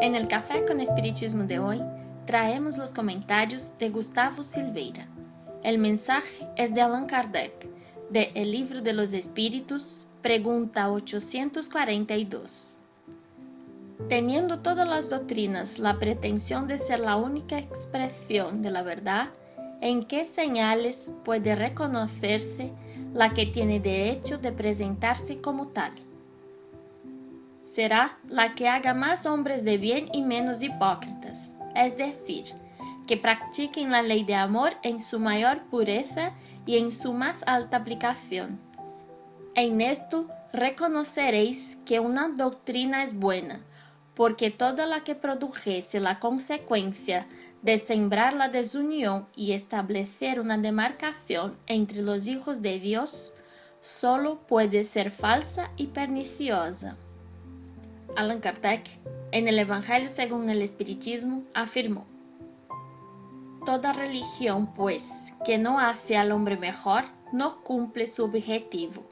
[0.00, 1.82] En el Café con Espiritismo de hoy
[2.26, 5.08] traemos los comentarios de Gustavo Silveira.
[5.64, 7.66] El mensaje es de Allan Kardec,
[8.08, 12.76] de El Libro de los Espíritus, pregunta 842.
[14.08, 19.30] Teniendo todas las doctrinas la pretensión de ser la única expresión de la verdad,
[19.80, 22.70] ¿en qué señales puede reconocerse
[23.12, 25.90] la que tiene derecho de presentarse como tal?
[27.76, 32.46] Será la que haga más hombres de bien y menos hipócritas, es decir,
[33.06, 36.32] que practiquen la ley de amor en su mayor pureza
[36.64, 38.58] y en su más alta aplicación.
[39.54, 43.60] En esto reconoceréis que una doctrina es buena,
[44.14, 47.26] porque toda la que produjese la consecuencia
[47.60, 53.34] de sembrar la desunión y establecer una demarcación entre los hijos de Dios,
[53.82, 56.96] solo puede ser falsa y perniciosa.
[58.16, 58.82] Allan Kardec,
[59.30, 62.06] en el Evangelio según el Espiritismo, afirmó,
[63.66, 69.04] Toda religión, pues, que no hace al hombre mejor, no cumple su objetivo.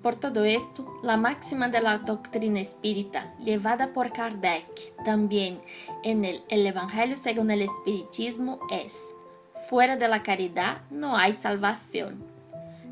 [0.00, 4.66] Por todo esto, la máxima de la doctrina espírita, llevada por Kardec
[5.04, 5.60] también
[6.04, 9.12] en el, el Evangelio según el Espiritismo, es,
[9.68, 12.22] fuera de la caridad no hay salvación,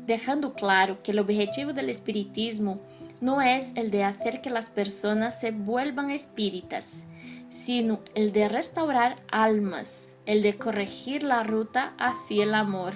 [0.05, 2.81] dejando claro que el objetivo del Espiritismo
[3.21, 7.05] no es el de hacer que las personas se vuelvan espíritas,
[7.51, 12.93] sino el de restaurar almas, el de corregir la ruta hacia el amor,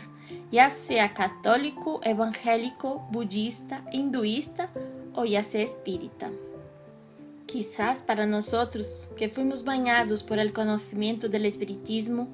[0.52, 4.72] ya sea católico, evangélico, budista, hinduista
[5.14, 6.32] o ya sea espírita.
[7.46, 12.28] Quizás para nosotros, que fuimos bañados por el conocimiento del espiritismo,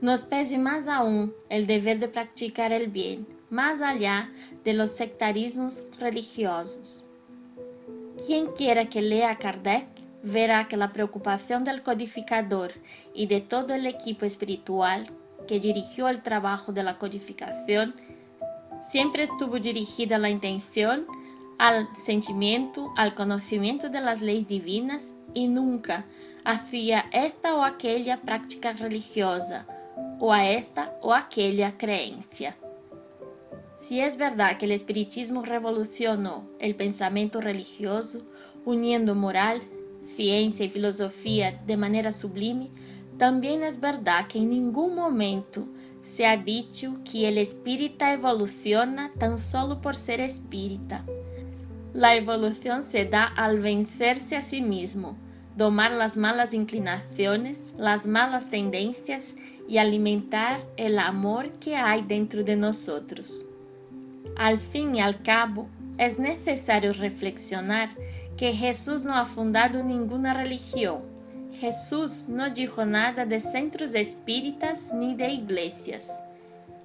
[0.00, 4.30] nos pese más aún el deber de practicar el bien, más allá
[4.64, 7.04] de los sectarismos religiosos.
[8.26, 9.86] Quien quiera que lea Kardec
[10.22, 12.72] verá que la preocupación del codificador
[13.14, 15.10] y de todo el equipo espiritual
[15.48, 17.94] que dirigió el trabajo de la codificación
[18.80, 21.06] siempre estuvo dirigida a la intención,
[21.58, 26.04] al sentimiento, al conocimiento de las leyes divinas y nunca
[26.44, 29.66] hacia esta o aquella práctica religiosa
[30.20, 32.56] o a esta o aquella creencia.
[33.82, 38.22] Si es verdad que el espiritismo revolucionó el pensamiento religioso,
[38.64, 39.60] uniendo moral,
[40.14, 42.70] ciencia y filosofía de manera sublime,
[43.18, 45.66] también es verdad que en ningún momento
[46.00, 51.04] se ha dicho que el espírita evoluciona tan solo por ser espírita.
[51.92, 55.16] La evolución se da al vencerse a sí mismo,
[55.56, 59.34] domar las malas inclinaciones, las malas tendencias
[59.68, 63.46] y alimentar el amor que hay dentro de nosotros.
[64.36, 65.68] Al fin y al cabo,
[65.98, 67.90] es necesario reflexionar
[68.36, 71.00] que Jesús no ha fundado ninguna religión.
[71.60, 76.24] Jesús no dijo nada de centros espíritas ni de iglesias.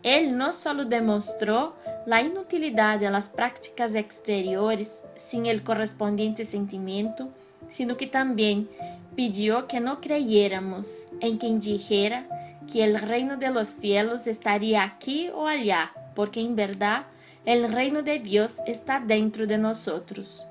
[0.03, 1.73] Él no solo demostró
[2.05, 7.29] la inutilidad de las prácticas exteriores sin el correspondiente sentimiento,
[7.69, 8.69] sino que también
[9.15, 12.27] pidió que no creyéramos en quien dijera
[12.71, 17.07] que el reino de los cielos estaría aquí o allá, porque en verdad
[17.47, 20.43] el reino de Dios está dentro de nosotros.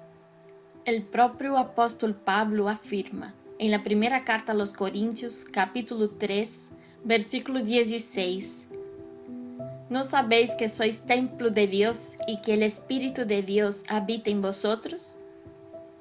[0.87, 6.71] El propio apóstol Pablo afirma en la primera carta a los Corintios, capítulo 3,
[7.05, 8.69] versículo 16,
[9.91, 14.41] ¿No sabéis que sois templo de Dios y que el Espíritu de Dios habita en
[14.41, 15.17] vosotros?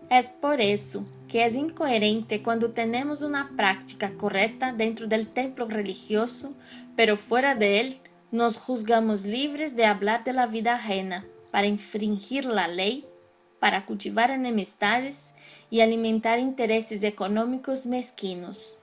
[0.09, 6.53] Es por eso que es incoherente cuando tenemos una práctica correcta dentro del templo religioso,
[6.95, 7.97] pero fuera de él
[8.35, 13.07] nos juzgamos libres de hablar de la vida ajena para infringir la ley,
[13.61, 15.33] para cultivar enemistades
[15.69, 18.79] y alimentar intereses económicos mezquinos.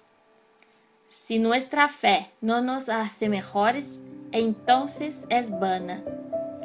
[1.07, 4.03] Si nuestra fe no nos hace mejores,
[4.33, 6.03] entonces es vana.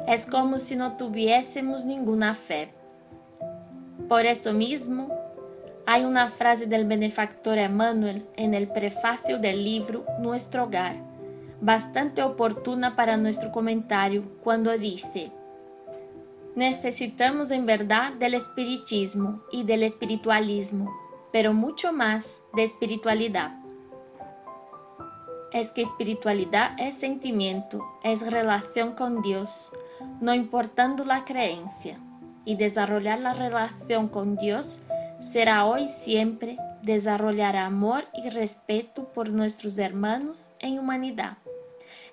[0.06, 2.72] Es como si no tuviésemos ninguna fe.
[4.08, 5.14] Por eso mismo,
[5.84, 11.07] hay una frase del benefactor Emmanuel en el prefacio del libro Nuestro Hogar
[11.60, 15.32] bastante oportuna para nuestro comentario cuando dice,
[16.54, 20.92] necesitamos en verdad del espiritismo y del espiritualismo,
[21.32, 23.52] pero mucho más de espiritualidad.
[25.52, 29.72] Es que espiritualidad es sentimiento, es relación con Dios,
[30.20, 31.98] no importando la creencia.
[32.44, 34.80] Y desarrollar la relación con Dios
[35.20, 41.36] será hoy siempre desarrollar amor y respeto por nuestros hermanos en humanidad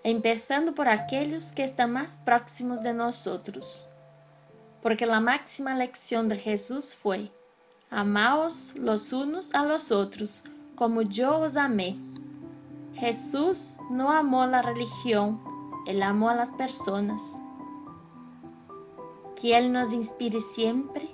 [0.06, 3.90] empezando por aquellos que están más próximos de nosotros.
[4.84, 7.32] Porque la máxima lección de Jesús fue,
[7.90, 10.44] Amaos los unos a los otros
[10.76, 11.98] como yo os amé.
[12.94, 15.42] Jesús no amó la religión,
[15.88, 16.52] Él amó a las.
[19.36, 21.10] Que Él nos inspire siempre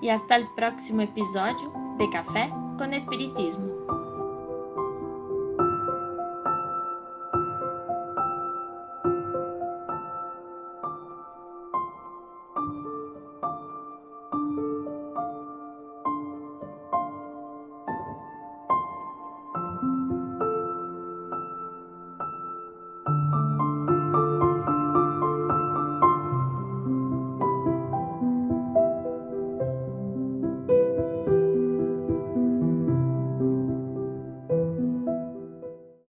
[0.00, 2.48] y hasta el próximo episodio de Café
[2.78, 3.97] con Espiritismo.